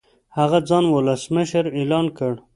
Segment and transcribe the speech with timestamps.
[0.37, 2.33] هغه ځان ولسمشر اعلان کړ.